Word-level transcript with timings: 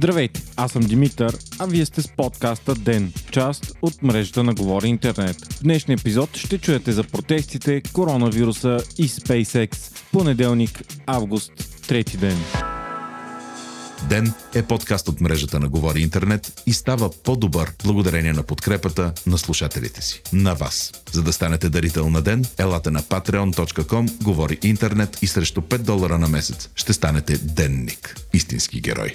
Здравейте, 0.00 0.42
аз 0.56 0.72
съм 0.72 0.82
Димитър, 0.82 1.36
а 1.58 1.66
вие 1.66 1.86
сте 1.86 2.02
с 2.02 2.08
подкаста 2.16 2.74
ДЕН, 2.74 3.12
част 3.30 3.72
от 3.82 4.02
мрежата 4.02 4.44
на 4.44 4.54
Говори 4.54 4.88
Интернет. 4.88 5.36
В 5.54 5.62
днешния 5.62 5.94
епизод 6.00 6.36
ще 6.36 6.58
чуете 6.58 6.92
за 6.92 7.04
протестите, 7.04 7.82
коронавируса 7.92 8.78
и 8.98 9.08
SpaceX. 9.08 9.76
Понеделник, 10.12 10.82
август, 11.06 11.52
трети 11.88 12.16
ден. 12.16 12.36
Ден 14.08 14.32
е 14.54 14.62
подкаст 14.62 15.08
от 15.08 15.20
мрежата 15.20 15.60
на 15.60 15.68
Говори 15.68 16.00
Интернет 16.00 16.62
и 16.66 16.72
става 16.72 17.10
по-добър 17.24 17.72
благодарение 17.84 18.32
на 18.32 18.42
подкрепата 18.42 19.12
на 19.26 19.38
слушателите 19.38 20.02
си. 20.02 20.22
На 20.32 20.54
вас. 20.54 20.92
За 21.12 21.22
да 21.22 21.32
станете 21.32 21.68
дарител 21.68 22.10
на 22.10 22.22
Ден, 22.22 22.44
елате 22.58 22.90
на 22.90 23.02
patreon.com, 23.02 24.22
Говори 24.22 24.58
Интернет 24.62 25.18
и 25.22 25.26
срещу 25.26 25.60
5 25.60 25.78
долара 25.78 26.18
на 26.18 26.28
месец 26.28 26.68
ще 26.74 26.92
станете 26.92 27.38
денник. 27.38 28.19
Истински 28.32 28.80
герой. 28.80 29.12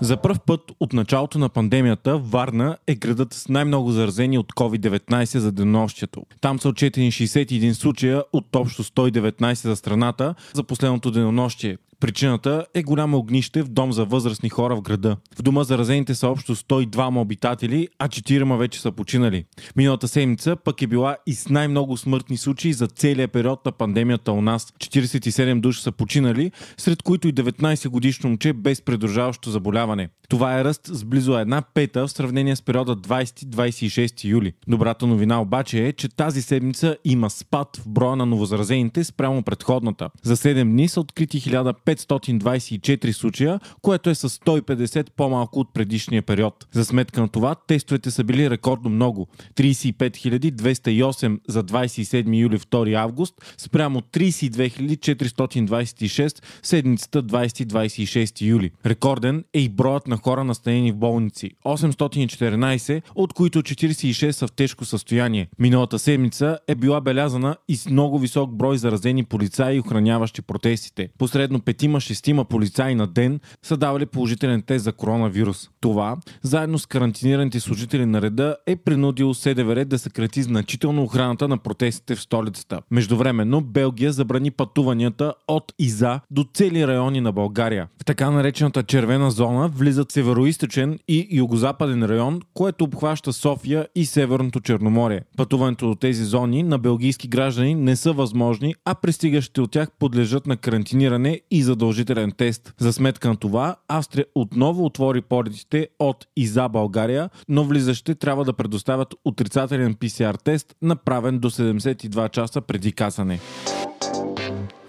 За 0.00 0.16
първ 0.16 0.38
път 0.46 0.60
от 0.80 0.92
началото 0.92 1.38
на 1.38 1.48
пандемията 1.48 2.18
Варна 2.18 2.76
е 2.86 2.94
градът 2.94 3.34
с 3.34 3.48
най-много 3.48 3.92
заразени 3.92 4.38
от 4.38 4.52
COVID-19 4.52 5.38
за 5.38 5.52
денонощието. 5.52 6.22
Там 6.40 6.60
са 6.60 6.68
отчетени 6.68 7.12
61 7.12 7.72
случая 7.72 8.22
от 8.32 8.56
общо 8.56 8.84
119 8.84 9.54
за 9.54 9.76
страната 9.76 10.34
за 10.54 10.62
последното 10.64 11.10
денонощие. 11.10 11.78
Причината 12.00 12.66
е 12.74 12.82
голямо 12.82 13.18
огнище 13.18 13.62
в 13.62 13.68
дом 13.68 13.92
за 13.92 14.04
възрастни 14.04 14.48
хора 14.48 14.76
в 14.76 14.82
града. 14.82 15.16
В 15.38 15.42
дома 15.42 15.64
заразените 15.64 16.14
са 16.14 16.28
общо 16.28 16.56
102 16.56 17.20
обитатели, 17.20 17.88
а 17.98 18.08
4 18.08 18.56
вече 18.58 18.80
са 18.80 18.92
починали. 18.92 19.44
Миналата 19.76 20.08
седмица 20.08 20.56
пък 20.56 20.82
е 20.82 20.86
била 20.86 21.16
и 21.26 21.34
с 21.34 21.48
най-много 21.48 21.96
смъртни 21.96 22.36
случаи 22.36 22.72
за 22.72 22.86
целия 22.86 23.28
период 23.28 23.66
на 23.66 23.72
пандемията 23.72 24.32
у 24.32 24.40
нас. 24.40 24.72
47 24.78 25.60
души 25.60 25.82
са 25.82 25.92
починали, 25.92 26.52
сред 26.76 27.02
които 27.02 27.28
и 27.28 27.34
19 27.34 27.88
годишно 27.88 28.28
момче 28.28 28.52
без 28.52 28.82
придружаващо 28.82 29.50
заболяване. 29.50 30.08
Това 30.28 30.60
е 30.60 30.64
ръст 30.64 30.80
с 30.86 31.04
близо 31.04 31.38
една 31.38 31.62
пета 31.62 32.06
в 32.06 32.12
сравнение 32.12 32.56
с 32.56 32.62
периода 32.62 32.96
20-26 32.96 34.24
юли. 34.24 34.52
Добрата 34.68 35.06
новина 35.06 35.40
обаче 35.40 35.86
е, 35.86 35.92
че 35.92 36.08
тази 36.08 36.42
седмица 36.42 36.96
има 37.04 37.30
спад 37.30 37.76
в 37.76 37.88
броя 37.88 38.16
на 38.16 38.26
новозаразените 38.26 39.04
спрямо 39.04 39.42
предходната. 39.42 40.10
За 40.22 40.36
7 40.36 40.64
дни 40.64 40.88
са 40.88 41.00
открити 41.00 41.38
524 41.86 43.12
случая, 43.12 43.60
което 43.82 44.10
е 44.10 44.14
с 44.14 44.28
150 44.28 45.10
по-малко 45.16 45.60
от 45.60 45.74
предишния 45.74 46.22
период. 46.22 46.66
За 46.72 46.84
сметка 46.84 47.20
на 47.20 47.28
това, 47.28 47.54
тестовете 47.54 48.10
са 48.10 48.24
били 48.24 48.50
рекордно 48.50 48.90
много. 48.90 49.28
35 49.54 50.16
208 50.56 51.40
за 51.48 51.64
27 51.64 52.38
юли 52.40 52.58
2 52.58 52.94
август, 52.94 53.34
спрямо 53.58 54.00
32 54.00 54.96
426 54.96 56.42
седмицата 56.62 57.22
20-26 57.22 58.42
юли. 58.42 58.70
Рекорден 58.86 59.44
е 59.54 59.60
и 59.60 59.68
броят 59.68 60.06
на 60.06 60.16
хора 60.16 60.44
настанени 60.44 60.92
в 60.92 60.96
болници. 60.96 61.50
814, 61.64 63.02
от 63.14 63.32
които 63.32 63.62
46 63.62 64.30
са 64.30 64.46
в 64.46 64.52
тежко 64.52 64.84
състояние. 64.84 65.48
Миналата 65.58 65.98
седмица 65.98 66.58
е 66.68 66.74
била 66.74 67.00
белязана 67.00 67.56
и 67.68 67.76
с 67.76 67.88
много 67.88 68.18
висок 68.18 68.50
брой 68.50 68.78
заразени 68.78 69.24
полицаи 69.24 69.76
и 69.76 69.80
охраняващи 69.80 70.42
протестите. 70.42 71.08
Посредно 71.18 71.60
петима-шестима 71.76 72.44
полицаи 72.44 72.94
на 72.94 73.06
ден 73.06 73.40
са 73.62 73.76
давали 73.76 74.06
положителен 74.06 74.62
тест 74.62 74.84
за 74.84 74.92
коронавирус. 74.92 75.70
Това, 75.80 76.16
заедно 76.42 76.78
с 76.78 76.86
карантинираните 76.86 77.60
служители 77.60 78.06
на 78.06 78.22
реда, 78.22 78.56
е 78.66 78.76
принудило 78.76 79.34
СДВР 79.34 79.84
да 79.84 79.98
съкрати 79.98 80.42
значително 80.42 81.02
охраната 81.02 81.48
на 81.48 81.58
протестите 81.58 82.14
в 82.14 82.20
столицата. 82.20 82.80
Междувременно 82.90 83.60
Белгия 83.60 84.12
забрани 84.12 84.50
пътуванията 84.50 85.34
от 85.48 85.72
и 85.78 85.88
за 85.88 86.20
до 86.30 86.44
цели 86.54 86.86
райони 86.86 87.20
на 87.20 87.32
България. 87.32 87.88
В 88.02 88.04
така 88.04 88.30
наречената 88.30 88.82
червена 88.82 89.30
зона 89.30 89.68
влизат 89.68 90.12
североисточен 90.12 90.98
и 91.08 91.28
югозападен 91.30 92.04
район, 92.04 92.40
което 92.54 92.84
обхваща 92.84 93.32
София 93.32 93.86
и 93.94 94.06
Северното 94.06 94.60
Черноморие. 94.60 95.20
Пътуването 95.36 95.88
до 95.88 95.94
тези 95.94 96.24
зони 96.24 96.62
на 96.62 96.78
белгийски 96.78 97.28
граждани 97.28 97.74
не 97.74 97.96
са 97.96 98.12
възможни, 98.12 98.74
а 98.84 98.94
пристигащите 98.94 99.60
от 99.60 99.70
тях 99.70 99.88
подлежат 99.98 100.46
на 100.46 100.56
карантиниране 100.56 101.40
и 101.50 101.62
задължителен 101.66 102.32
тест. 102.32 102.74
За 102.78 102.92
сметка 102.92 103.28
на 103.28 103.36
това, 103.36 103.76
Австрия 103.88 104.26
отново 104.34 104.84
отвори 104.84 105.20
полетите 105.20 105.88
от 105.98 106.26
и 106.36 106.46
за 106.46 106.68
България, 106.68 107.30
но 107.48 107.64
влизащите 107.64 108.14
трябва 108.14 108.44
да 108.44 108.52
предоставят 108.52 109.14
отрицателен 109.24 109.94
PCR 109.94 110.42
тест, 110.44 110.74
направен 110.82 111.38
до 111.38 111.50
72 111.50 112.30
часа 112.30 112.60
преди 112.60 112.92
касане. 112.92 113.40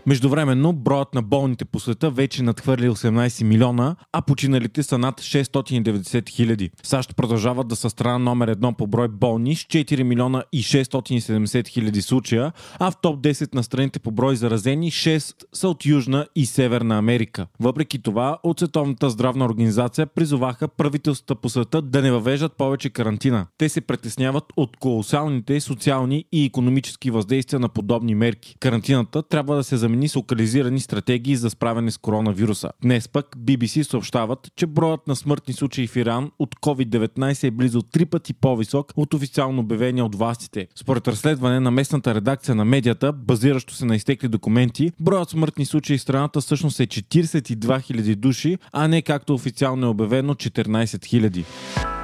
Междувременно, 0.08 0.74
броят 0.74 1.14
на 1.14 1.22
болните 1.22 1.66
по 1.66 1.80
света 1.80 2.10
вече 2.10 2.44
надхвърли 2.44 2.90
18 2.90 3.44
милиона, 3.44 3.96
а 4.14 4.22
починалите 4.22 4.84
са 4.84 4.98
над 4.98 5.22
690 5.22 6.30
хиляди. 6.30 6.72
САЩ 6.84 7.16
продължават 7.16 7.68
да 7.68 7.76
са 7.76 7.90
страна 7.90 8.18
номер 8.18 8.48
едно 8.48 8.74
по 8.74 8.88
брой 8.88 9.08
болни 9.08 9.56
с 9.56 9.60
4 9.60 10.04
милиона 10.04 10.44
и 10.54 10.64
670 10.64 11.68
хиляди 11.68 12.02
случая, 12.02 12.52
а 12.80 12.92
в 12.92 13.02
топ 13.02 13.20
10 13.20 13.56
на 13.56 13.64
страните 13.64 14.00
по 14.00 14.12
брой 14.12 14.36
заразени 14.36 14.92
6 14.92 15.36
са 15.54 15.70
от 15.70 15.86
Южна 15.86 16.28
и 16.36 16.46
Северна 16.46 16.98
Америка. 16.98 17.48
Въпреки 17.60 18.02
това, 18.02 18.38
от 18.44 18.60
Световната 18.60 19.10
здравна 19.10 19.46
организация 19.46 20.06
призоваха 20.06 20.68
правителствата 20.68 21.36
по 21.36 21.50
света 21.50 21.82
да 21.82 22.02
не 22.02 22.12
въвеждат 22.12 22.58
повече 22.58 22.90
карантина. 22.90 23.48
Те 23.58 23.70
се 23.70 23.82
притесняват 23.82 24.44
от 24.58 24.78
колосалните 24.78 25.60
социални 25.60 26.26
и 26.32 26.46
економически 26.46 27.12
въздействия 27.12 27.60
на 27.60 27.70
подобни 27.70 28.16
мерки. 28.16 28.56
Карантината 28.60 29.24
трябва 29.24 29.56
да 29.56 29.64
се 29.64 29.78
замени 29.78 29.97
замени 29.98 30.10
с 30.10 30.16
локализирани 30.16 30.80
стратегии 30.80 31.36
за 31.36 31.50
справяне 31.50 31.92
с 31.92 31.98
коронавируса. 31.98 32.70
Днес 32.82 33.08
пък 33.08 33.36
BBC 33.38 33.82
съобщават, 33.82 34.52
че 34.56 34.66
броят 34.68 35.08
на 35.08 35.16
смъртни 35.16 35.54
случаи 35.54 35.88
в 35.88 35.96
Иран 35.96 36.32
от 36.40 36.56
COVID-19 36.56 37.44
е 37.44 37.52
близо 37.52 37.82
три 37.82 38.06
пъти 38.06 38.34
по-висок 38.34 38.94
от 38.96 39.14
официално 39.14 39.62
обявения 39.62 40.06
от 40.06 40.16
властите. 40.16 40.68
Според 40.76 41.08
разследване 41.08 41.60
на 41.60 41.72
местната 41.72 42.16
редакция 42.16 42.56
на 42.56 42.66
медията, 42.66 43.14
базиращо 43.14 43.74
се 43.74 43.86
на 43.86 43.96
изтекли 43.96 44.28
документи, 44.28 44.92
броят 45.00 45.30
смъртни 45.30 45.66
случаи 45.66 45.98
в 45.98 46.02
страната 46.02 46.42
всъщност 46.42 46.80
е 46.80 46.88
42 46.88 47.56
000 47.56 48.16
души, 48.16 48.58
а 48.72 48.88
не 48.88 49.02
както 49.02 49.34
официално 49.34 49.86
е 49.88 49.90
обявено 49.90 50.34
14 50.34 50.86
000. 50.86 51.97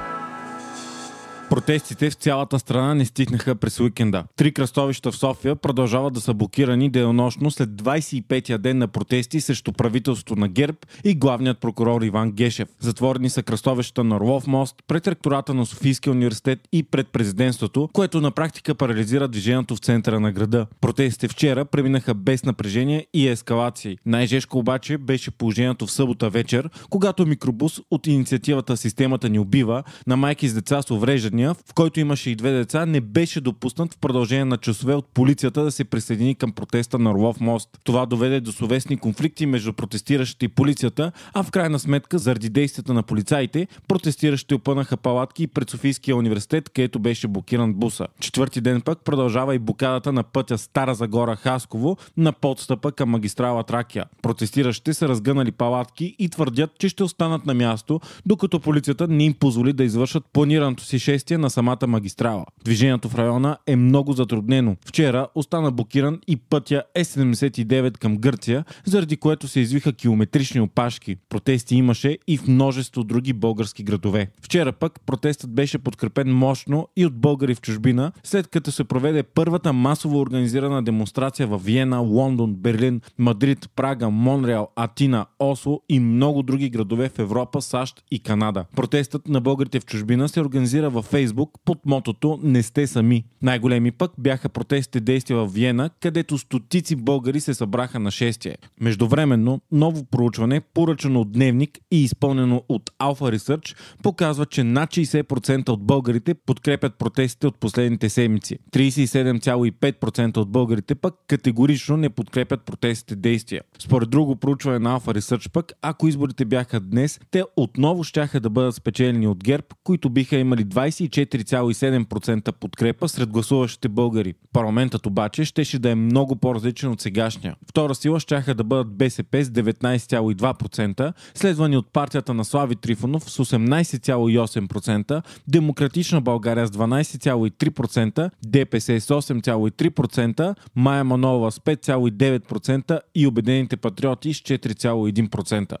Протестите 1.54 2.10
в 2.10 2.14
цялата 2.14 2.58
страна 2.58 2.94
не 2.94 3.04
стихнаха 3.04 3.54
през 3.54 3.80
уикенда. 3.80 4.24
Три 4.36 4.52
кръстовища 4.52 5.12
в 5.12 5.16
София 5.16 5.56
продължават 5.56 6.14
да 6.14 6.20
са 6.20 6.34
блокирани 6.34 6.90
денонощно 6.90 7.50
след 7.50 7.68
25-я 7.70 8.58
ден 8.58 8.78
на 8.78 8.88
протести 8.88 9.40
срещу 9.40 9.72
правителството 9.72 10.36
на 10.36 10.48
ГЕРБ 10.48 10.78
и 11.04 11.14
главният 11.14 11.58
прокурор 11.58 12.02
Иван 12.02 12.32
Гешев. 12.32 12.68
Затворени 12.80 13.30
са 13.30 13.42
кръстовищата 13.42 14.04
на 14.04 14.16
Орлов 14.16 14.46
мост, 14.46 14.76
пред 14.86 15.08
ректората 15.08 15.54
на 15.54 15.66
Софийския 15.66 16.12
университет 16.12 16.60
и 16.72 16.82
пред 16.82 17.08
президентството, 17.08 17.88
което 17.92 18.20
на 18.20 18.30
практика 18.30 18.74
парализира 18.74 19.28
движението 19.28 19.76
в 19.76 19.78
центъра 19.78 20.20
на 20.20 20.32
града. 20.32 20.66
Протестите 20.80 21.28
вчера 21.28 21.64
преминаха 21.64 22.14
без 22.14 22.44
напрежение 22.44 23.06
и 23.14 23.28
ескалации. 23.28 23.98
Най-жешко 24.06 24.58
обаче 24.58 24.98
беше 24.98 25.30
положението 25.30 25.86
в 25.86 25.92
събота 25.92 26.30
вечер, 26.30 26.70
когато 26.90 27.26
микробус 27.26 27.80
от 27.90 28.06
инициативата 28.06 28.76
Системата 28.76 29.28
ни 29.28 29.38
убива 29.38 29.82
на 30.06 30.16
майки 30.16 30.48
с 30.48 30.54
деца 30.54 30.82
с 30.82 30.90
увреждания 30.90 31.43
Калифорния, 31.44 31.54
в 31.54 31.74
който 31.74 32.00
имаше 32.00 32.30
и 32.30 32.36
две 32.36 32.50
деца, 32.50 32.86
не 32.86 33.00
беше 33.00 33.40
допуснат 33.40 33.94
в 33.94 33.98
продължение 33.98 34.44
на 34.44 34.56
часове 34.56 34.94
от 34.94 35.06
полицията 35.14 35.64
да 35.64 35.70
се 35.70 35.84
присъедини 35.84 36.34
към 36.34 36.52
протеста 36.52 36.98
на 36.98 37.10
Орлов 37.10 37.40
мост. 37.40 37.68
Това 37.84 38.06
доведе 38.06 38.40
до 38.40 38.52
словесни 38.52 38.96
конфликти 38.96 39.46
между 39.46 39.72
протестиращите 39.72 40.44
и 40.44 40.48
полицията, 40.48 41.12
а 41.34 41.42
в 41.42 41.50
крайна 41.50 41.78
сметка, 41.78 42.18
заради 42.18 42.48
действията 42.48 42.94
на 42.94 43.02
полицаите, 43.02 43.66
протестиращите 43.88 44.54
опънаха 44.54 44.96
палатки 44.96 45.46
пред 45.46 45.70
Софийския 45.70 46.16
университет, 46.16 46.68
където 46.68 46.98
беше 46.98 47.28
блокиран 47.28 47.74
буса. 47.74 48.06
Четвърти 48.20 48.60
ден 48.60 48.80
пък 48.80 49.04
продължава 49.04 49.54
и 49.54 49.58
блокадата 49.58 50.12
на 50.12 50.22
пътя 50.22 50.58
Стара 50.58 50.94
Загора 50.94 51.36
Хасково 51.36 51.96
на 52.16 52.32
подстъпа 52.32 52.92
към 52.92 53.10
магистрала 53.10 53.64
Тракия. 53.64 54.04
Протестиращите 54.22 54.94
са 54.94 55.08
разгънали 55.08 55.52
палатки 55.52 56.16
и 56.18 56.28
твърдят, 56.28 56.70
че 56.78 56.88
ще 56.88 57.04
останат 57.04 57.46
на 57.46 57.54
място, 57.54 58.00
докато 58.26 58.60
полицията 58.60 59.08
не 59.08 59.24
им 59.24 59.34
позволи 59.34 59.72
да 59.72 59.84
извършат 59.84 60.24
планираното 60.32 60.84
си 60.84 60.98
6 60.98 61.23
действие 61.24 61.38
на 61.38 61.50
самата 61.50 61.86
магистрала. 61.86 62.44
Движението 62.64 63.08
в 63.08 63.14
района 63.14 63.56
е 63.66 63.76
много 63.76 64.12
затруднено. 64.12 64.76
Вчера 64.86 65.26
остана 65.34 65.70
блокиран 65.70 66.20
и 66.26 66.36
пътя 66.36 66.82
Е79 66.98 67.98
към 67.98 68.16
Гърция, 68.16 68.64
заради 68.84 69.16
което 69.16 69.48
се 69.48 69.60
извиха 69.60 69.92
километрични 69.92 70.60
опашки. 70.60 71.16
Протести 71.28 71.76
имаше 71.76 72.18
и 72.26 72.38
в 72.38 72.48
множество 72.48 73.04
други 73.04 73.32
български 73.32 73.82
градове. 73.82 74.30
Вчера 74.42 74.72
пък 74.72 75.00
протестът 75.06 75.50
беше 75.50 75.78
подкрепен 75.78 76.34
мощно 76.34 76.88
и 76.96 77.06
от 77.06 77.14
българи 77.14 77.54
в 77.54 77.60
чужбина, 77.60 78.12
след 78.24 78.48
като 78.48 78.72
се 78.72 78.84
проведе 78.84 79.22
първата 79.22 79.72
масово 79.72 80.20
организирана 80.20 80.82
демонстрация 80.82 81.46
в 81.46 81.58
Виена, 81.58 81.98
Лондон, 81.98 82.54
Берлин, 82.54 83.00
Мадрид, 83.18 83.70
Прага, 83.76 84.10
Монреал, 84.10 84.68
Атина, 84.76 85.26
Осло 85.38 85.80
и 85.88 86.00
много 86.00 86.42
други 86.42 86.70
градове 86.70 87.08
в 87.08 87.18
Европа, 87.18 87.62
САЩ 87.62 88.04
и 88.10 88.18
Канада. 88.18 88.64
Протестът 88.76 89.28
на 89.28 89.40
българите 89.40 89.80
в 89.80 89.86
чужбина 89.86 90.28
се 90.28 90.40
организира 90.40 90.90
в 90.90 91.04
Фейсбук 91.14 91.50
под 91.64 91.86
мотото 91.86 92.38
Не 92.42 92.62
сте 92.62 92.86
сами. 92.86 93.24
Най-големи 93.42 93.90
пък 93.90 94.12
бяха 94.18 94.48
протестите 94.48 95.00
действия 95.00 95.38
в 95.38 95.46
Виена, 95.46 95.90
където 96.00 96.38
стотици 96.38 96.96
българи 96.96 97.40
се 97.40 97.54
събраха 97.54 97.98
на 97.98 98.10
шестие. 98.10 98.56
Междувременно, 98.80 99.60
ново 99.72 100.04
проучване, 100.04 100.60
поръчано 100.60 101.20
от 101.20 101.32
Дневник 101.32 101.78
и 101.90 102.04
изпълнено 102.04 102.62
от 102.68 102.90
Alpha 103.00 103.36
Research, 103.36 103.76
показва, 104.02 104.46
че 104.46 104.64
над 104.64 104.90
60% 104.90 105.68
от 105.68 105.82
българите 105.82 106.34
подкрепят 106.34 106.94
протестите 106.94 107.46
от 107.46 107.58
последните 107.58 108.08
седмици. 108.08 108.58
37,5% 108.72 110.36
от 110.36 110.50
българите 110.50 110.94
пък 110.94 111.14
категорично 111.28 111.96
не 111.96 112.10
подкрепят 112.10 112.62
протестите 112.62 113.16
действия. 113.16 113.62
Според 113.78 114.10
друго 114.10 114.36
проучване 114.36 114.78
на 114.78 115.00
Alpha 115.00 115.18
Research 115.18 115.50
пък, 115.50 115.72
ако 115.82 116.08
изборите 116.08 116.44
бяха 116.44 116.80
днес, 116.80 117.20
те 117.30 117.44
отново 117.56 118.04
щяха 118.04 118.40
да 118.40 118.50
бъдат 118.50 118.74
спечелени 118.74 119.26
от 119.26 119.44
ГЕРБ, 119.44 119.66
които 119.84 120.10
биха 120.10 120.36
имали 120.36 120.64
24,7% 121.08 122.52
подкрепа 122.52 123.08
сред 123.08 123.30
гласуващите 123.30 123.88
българи. 123.88 124.34
Парламентът 124.52 125.06
обаче 125.06 125.44
щеше 125.44 125.78
да 125.78 125.90
е 125.90 125.94
много 125.94 126.36
по-различен 126.36 126.90
от 126.90 127.00
сегашния. 127.00 127.56
Втора 127.68 127.94
сила 127.94 128.20
щяха 128.20 128.54
да 128.54 128.64
бъдат 128.64 128.96
БСП 128.96 129.44
с 129.44 129.48
19,2%, 129.48 131.12
следвани 131.34 131.76
от 131.76 131.92
партията 131.92 132.34
на 132.34 132.44
Слави 132.44 132.76
Трифонов 132.76 133.30
с 133.30 133.44
18,8%, 133.44 135.22
Демократична 135.48 136.20
България 136.20 136.66
с 136.66 136.70
12,3%, 136.70 138.30
ДПС 138.46 139.00
с 139.00 139.08
8,3%, 139.08 140.54
Майя 140.74 141.04
Манова 141.04 141.52
с 141.52 141.58
5,9% 141.58 143.00
и 143.14 143.26
Обединените 143.26 143.76
патриоти 143.76 144.34
с 144.34 144.40
4,1%. 144.40 145.76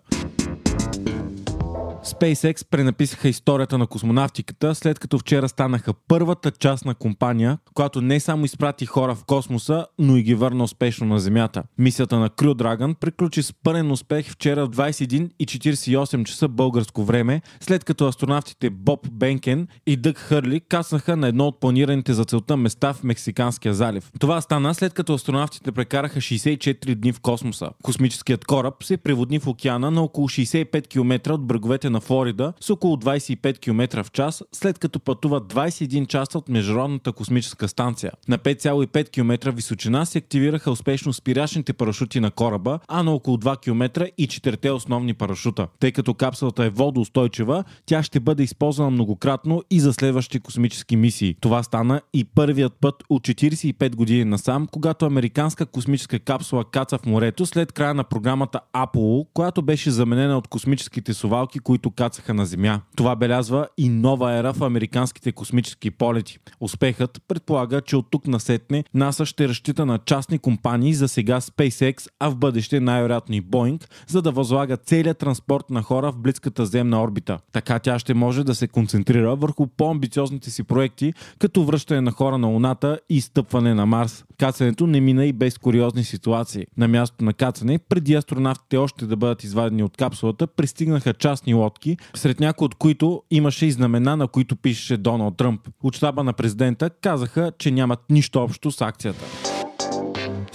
SpaceX 2.04 2.64
пренаписаха 2.70 3.28
историята 3.28 3.78
на 3.78 3.86
космонавтиката, 3.86 4.74
след 4.74 4.98
като 4.98 5.18
вчера 5.18 5.48
станаха 5.48 5.92
първата 6.08 6.50
частна 6.50 6.94
компания, 6.94 7.58
която 7.74 8.00
не 8.00 8.20
само 8.20 8.44
изпрати 8.44 8.86
хора 8.86 9.14
в 9.14 9.24
космоса, 9.24 9.86
но 9.98 10.16
и 10.16 10.22
ги 10.22 10.34
върна 10.34 10.64
успешно 10.64 11.06
на 11.06 11.18
Земята. 11.18 11.62
Мисията 11.78 12.18
на 12.18 12.30
Crew 12.30 12.54
Dragon 12.54 12.94
приключи 12.94 13.42
с 13.42 13.52
пълен 13.52 13.90
успех 13.90 14.30
вчера 14.30 14.66
в 14.66 14.70
21.48 14.70 16.24
часа 16.24 16.48
българско 16.48 17.04
време, 17.04 17.40
след 17.60 17.84
като 17.84 18.06
астронавтите 18.06 18.70
Боб 18.70 19.08
Бенкен 19.12 19.68
и 19.86 19.96
Дъг 19.96 20.18
Хърли 20.18 20.60
каснаха 20.60 21.16
на 21.16 21.28
едно 21.28 21.46
от 21.46 21.60
планираните 21.60 22.12
за 22.12 22.24
целта 22.24 22.56
места 22.56 22.92
в 22.92 23.04
Мексиканския 23.04 23.74
залив. 23.74 24.10
Това 24.20 24.40
стана 24.40 24.74
след 24.74 24.94
като 24.94 25.14
астронавтите 25.14 25.72
прекараха 25.72 26.20
64 26.20 26.94
дни 26.94 27.12
в 27.12 27.20
космоса. 27.20 27.70
Космическият 27.82 28.44
кораб 28.44 28.84
се 28.84 28.96
преводни 28.96 29.38
в 29.38 29.46
океана 29.46 29.90
на 29.90 30.02
около 30.02 30.28
65 30.28 30.88
км 30.88 31.32
от 31.32 31.46
бреговете 31.46 31.93
на 31.94 32.00
Флорида 32.00 32.52
с 32.60 32.70
около 32.70 32.96
25 32.96 33.58
км 33.58 34.04
в 34.04 34.12
час, 34.12 34.44
след 34.52 34.78
като 34.78 35.00
пътува 35.00 35.40
21 35.40 36.06
часа 36.06 36.38
от 36.38 36.48
Международната 36.48 37.12
космическа 37.12 37.68
станция. 37.68 38.12
На 38.28 38.38
5,5 38.38 39.10
км 39.10 39.52
височина 39.52 40.04
се 40.06 40.18
активираха 40.18 40.70
успешно 40.70 41.12
спирачните 41.12 41.72
парашути 41.72 42.20
на 42.20 42.30
кораба, 42.30 42.78
а 42.88 43.02
на 43.02 43.12
около 43.12 43.36
2 43.36 43.60
км 43.60 44.08
и 44.18 44.26
четирите 44.26 44.70
основни 44.70 45.14
парашута. 45.14 45.68
Тъй 45.80 45.92
като 45.92 46.14
капсулата 46.14 46.64
е 46.64 46.70
водоустойчива, 46.70 47.64
тя 47.86 48.02
ще 48.02 48.20
бъде 48.20 48.42
използвана 48.42 48.90
многократно 48.90 49.62
и 49.70 49.80
за 49.80 49.92
следващи 49.92 50.40
космически 50.40 50.96
мисии. 50.96 51.36
Това 51.40 51.62
стана 51.62 52.00
и 52.14 52.24
първият 52.24 52.72
път 52.80 52.94
от 53.08 53.22
45 53.22 53.94
години 53.94 54.24
насам, 54.24 54.66
когато 54.66 55.06
американска 55.06 55.66
космическа 55.66 56.18
капсула 56.18 56.64
каца 56.64 56.98
в 56.98 57.06
морето 57.06 57.46
след 57.46 57.72
края 57.72 57.94
на 57.94 58.04
програмата 58.04 58.60
Apollo, 58.74 59.26
която 59.34 59.62
беше 59.62 59.90
заменена 59.90 60.38
от 60.38 60.48
космическите 60.48 61.14
сувалки, 61.14 61.58
които 61.58 61.83
които 61.84 61.96
кацаха 61.96 62.34
на 62.34 62.46
Земя. 62.46 62.80
Това 62.96 63.16
белязва 63.16 63.68
и 63.78 63.88
нова 63.88 64.32
ера 64.32 64.52
в 64.52 64.62
американските 64.62 65.32
космически 65.32 65.90
полети. 65.90 66.38
Успехът 66.60 67.22
предполага, 67.28 67.80
че 67.80 67.96
от 67.96 68.06
тук 68.10 68.26
насетне 68.26 68.84
НАСА 68.94 69.26
ще 69.26 69.48
разчита 69.48 69.86
на 69.86 69.98
частни 69.98 70.38
компании 70.38 70.94
за 70.94 71.08
сега 71.08 71.40
SpaceX, 71.40 72.08
а 72.20 72.28
в 72.28 72.36
бъдеще 72.36 72.80
най-вероятно 72.80 73.34
и 73.34 73.42
Boeing, 73.42 73.84
за 74.06 74.22
да 74.22 74.30
възлага 74.30 74.76
целият 74.76 75.18
транспорт 75.18 75.70
на 75.70 75.82
хора 75.82 76.12
в 76.12 76.18
близката 76.18 76.66
земна 76.66 77.02
орбита. 77.02 77.38
Така 77.52 77.78
тя 77.78 77.98
ще 77.98 78.14
може 78.14 78.44
да 78.44 78.54
се 78.54 78.68
концентрира 78.68 79.36
върху 79.36 79.66
по-амбициозните 79.66 80.50
си 80.50 80.62
проекти, 80.62 81.12
като 81.38 81.64
връщане 81.64 82.00
на 82.00 82.10
хора 82.10 82.38
на 82.38 82.46
Луната 82.46 82.98
и 83.08 83.20
стъпване 83.20 83.74
на 83.74 83.86
Марс. 83.86 84.24
Кацането 84.38 84.86
не 84.86 85.00
мина 85.00 85.26
и 85.26 85.32
без 85.32 85.58
куриозни 85.58 86.04
ситуации. 86.04 86.66
На 86.76 86.88
мястото 86.88 87.24
на 87.24 87.32
кацане, 87.32 87.78
преди 87.78 88.14
астронавтите 88.14 88.76
още 88.76 89.06
да 89.06 89.16
бъдат 89.16 89.44
извадени 89.44 89.82
от 89.82 89.96
капсулата, 89.96 90.46
пристигнаха 90.46 91.14
частни 91.14 91.54
лодки, 91.54 91.73
сред 92.14 92.40
някои 92.40 92.64
от 92.64 92.74
които 92.74 93.22
имаше 93.30 93.66
и 93.66 93.72
знамена, 93.72 94.16
на 94.16 94.28
които 94.28 94.56
пишеше 94.56 94.96
Доналд 94.96 95.36
Тръмп. 95.36 95.60
От 95.82 95.96
щаба 95.96 96.24
на 96.24 96.32
президента 96.32 96.90
казаха, 96.90 97.52
че 97.58 97.70
нямат 97.70 98.00
нищо 98.10 98.42
общо 98.42 98.70
с 98.70 98.80
акцията. 98.80 99.53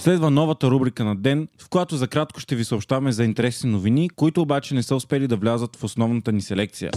Следва 0.00 0.30
новата 0.30 0.70
рубрика 0.70 1.04
на 1.04 1.16
ден, 1.16 1.48
в 1.62 1.68
която 1.68 1.96
за 1.96 2.08
кратко 2.08 2.40
ще 2.40 2.56
ви 2.56 2.64
съобщаваме 2.64 3.12
за 3.12 3.24
интересни 3.24 3.70
новини, 3.70 4.10
които 4.10 4.42
обаче 4.42 4.74
не 4.74 4.82
са 4.82 4.96
успели 4.96 5.26
да 5.26 5.36
влязат 5.36 5.76
в 5.76 5.84
основната 5.84 6.32
ни 6.32 6.40
селекция. 6.40 6.90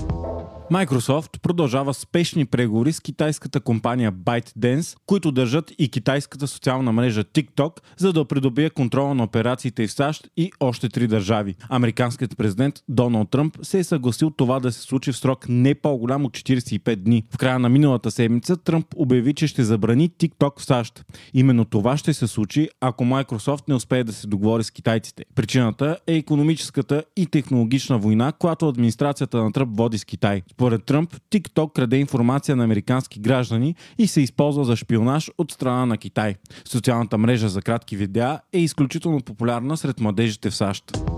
Microsoft 0.72 1.40
продължава 1.40 1.94
спешни 1.94 2.46
преговори 2.46 2.94
с 2.94 3.00
китайската 3.00 3.60
компания 3.60 4.12
ByteDance, 4.12 4.98
които 5.06 5.32
държат 5.32 5.72
и 5.78 5.90
китайската 5.90 6.48
социална 6.48 6.92
мрежа 6.92 7.24
TikTok, 7.24 7.80
за 7.98 8.14
да 8.14 8.26
придобие 8.26 8.70
контрола 8.70 9.16
на 9.16 9.24
операциите 9.24 9.88
в 9.88 9.92
САЩ 9.92 10.28
и 10.38 10.52
още 10.60 10.90
три 10.90 11.08
държави. 11.08 11.56
Американският 11.70 12.38
президент 12.38 12.76
Доналд 12.90 13.30
Тръмп 13.30 13.58
се 13.62 13.80
е 13.80 13.84
съгласил 13.84 14.30
това 14.30 14.60
да 14.60 14.72
се 14.72 14.82
случи 14.82 15.12
в 15.12 15.18
срок 15.18 15.46
не 15.50 15.76
по-голям 15.76 16.26
от 16.26 16.32
45 16.32 16.96
дни. 16.96 17.24
В 17.34 17.38
края 17.38 17.60
на 17.60 17.70
миналата 17.70 18.12
седмица 18.12 18.58
Тръмп 18.58 18.86
обяви, 18.96 19.34
че 19.34 19.48
ще 19.48 19.64
забрани 19.64 20.10
TikTok 20.10 20.60
в 20.60 20.66
САЩ. 20.66 21.06
Именно 21.34 21.66
това 21.66 21.98
ще 21.98 22.14
се 22.14 22.28
случи, 22.28 22.70
ако 22.82 22.93
Microsoft 23.02 23.64
не 23.68 23.76
успее 23.76 24.04
да 24.04 24.14
се 24.14 24.28
договори 24.28 24.64
с 24.64 24.72
китайците. 24.72 25.26
Причината 25.36 25.98
е 26.08 26.16
економическата 26.16 27.04
и 27.16 27.26
технологична 27.26 27.98
война, 27.98 28.32
която 28.32 28.70
администрацията 28.70 29.44
на 29.44 29.52
Тръмп 29.52 29.78
води 29.78 29.98
с 29.98 30.06
Китай. 30.06 30.42
Според 30.52 30.84
Тръмп, 30.84 31.16
TikTok 31.32 31.74
краде 31.74 31.98
информация 31.98 32.56
на 32.56 32.64
американски 32.64 33.20
граждани 33.20 33.76
и 33.98 34.08
се 34.08 34.22
използва 34.22 34.66
за 34.66 34.76
шпионаж 34.76 35.32
от 35.38 35.52
страна 35.52 35.86
на 35.86 35.98
Китай. 35.98 36.36
Социалната 36.66 37.18
мрежа 37.18 37.50
за 37.50 37.62
кратки 37.62 37.98
видеа 37.98 38.40
е 38.54 38.60
изключително 38.60 39.22
популярна 39.22 39.78
сред 39.78 40.00
младежите 40.00 40.50
в 40.50 40.56
САЩ. 40.56 41.13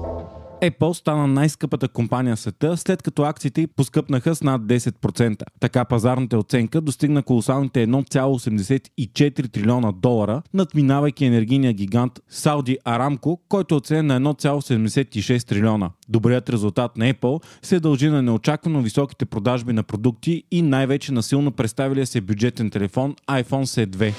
Apple 0.72 0.94
стана 0.94 1.28
най-скъпата 1.28 1.88
компания 1.88 2.36
в 2.36 2.40
света, 2.40 2.78
след 2.78 3.02
като 3.02 3.24
акциите 3.24 3.68
поскъпнаха 3.68 4.36
с 4.36 4.44
над 4.44 4.62
10%. 4.62 5.44
Така 5.60 5.86
пазарната 5.86 6.38
оценка 6.38 6.82
достигна 6.82 7.24
колосалните 7.24 7.88
1,84 7.88 9.52
трилиона 9.52 9.92
долара, 9.92 10.42
надминавайки 10.54 11.26
енергийния 11.26 11.74
гигант 11.74 12.20
Saudi 12.32 12.78
Aramco, 12.86 13.40
който 13.50 13.76
е 13.76 13.78
оценен 13.78 14.22
на 14.22 14.34
1,76 14.34 15.48
трилиона. 15.48 15.90
Добрият 16.10 16.50
резултат 16.50 16.98
на 16.98 17.14
Apple 17.14 17.44
се 17.62 17.80
дължи 17.80 18.10
на 18.10 18.22
неочаквано 18.22 18.82
високите 18.82 19.26
продажби 19.26 19.74
на 19.74 19.84
продукти 19.84 20.44
и 20.52 20.62
най-вече 20.62 21.12
на 21.12 21.24
силно 21.24 21.52
представилия 21.52 22.08
се 22.08 22.22
бюджетен 22.22 22.70
телефон 22.70 23.16
iPhone 23.30 23.86
C2. 23.86 24.14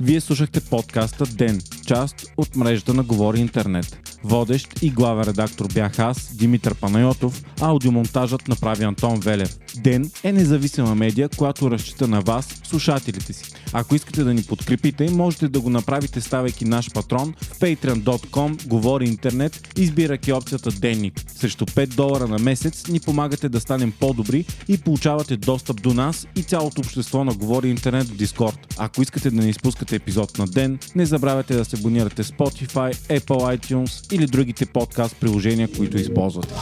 Вие 0.00 0.20
слушахте 0.20 0.60
подкаста 0.70 1.24
Ден, 1.26 1.60
част 1.86 2.32
от 2.36 2.56
мрежата 2.56 2.94
на 2.94 3.02
Говори 3.02 3.40
Интернет. 3.40 3.98
Водещ 4.24 4.82
и 4.82 4.90
главен 4.90 5.24
редактор 5.24 5.66
бях 5.74 5.98
аз, 5.98 6.36
Димитър 6.36 6.74
Панайотов, 6.74 7.42
аудиомонтажът 7.60 8.48
направи 8.48 8.84
Антон 8.84 9.20
Велев. 9.20 9.58
Ден 9.76 10.10
е 10.24 10.32
независима 10.32 10.94
медия, 10.94 11.28
която 11.28 11.70
разчита 11.70 12.08
на 12.08 12.20
вас, 12.20 12.60
слушателите 12.64 13.32
си. 13.32 13.44
Ако 13.72 13.94
искате 13.94 14.24
да 14.24 14.34
ни 14.34 14.42
подкрепите, 14.42 15.10
можете 15.10 15.48
да 15.48 15.60
го 15.60 15.70
направите 15.70 16.20
ставайки 16.20 16.64
наш 16.64 16.92
патрон 16.92 17.34
в 17.40 17.58
patreon.com, 17.58 18.66
говори 18.66 19.04
интернет, 19.04 19.68
избирайки 19.76 20.32
опцията 20.32 20.70
Денник. 20.70 21.24
Срещу 21.36 21.64
5 21.64 21.86
долара 21.86 22.28
на 22.28 22.38
месец 22.38 22.86
ни 22.88 23.00
помагате 23.00 23.48
да 23.48 23.60
станем 23.60 23.92
по-добри 24.00 24.44
и 24.68 24.78
получавате 24.78 25.36
достъп 25.36 25.82
до 25.82 25.94
нас 25.94 26.26
и 26.36 26.42
цялото 26.42 26.80
общество 26.80 27.24
на 27.24 27.34
Говори 27.34 27.68
интернет 27.68 28.06
в 28.06 28.16
Дискорд. 28.16 28.74
Ако 28.78 29.02
искате 29.02 29.30
да 29.30 29.42
не 29.42 29.48
изпускате 29.48 29.96
епизод 29.96 30.38
на 30.38 30.46
ден, 30.46 30.78
не 30.94 31.06
забравяйте 31.06 31.56
да 31.56 31.64
се 31.76 31.80
абонирате 31.80 32.24
Spotify, 32.24 32.94
Apple 32.94 33.58
iTunes 33.58 34.14
или 34.14 34.26
другите 34.26 34.66
подкаст 34.66 35.16
приложения, 35.20 35.68
които 35.76 35.96
използвате. 35.96 36.54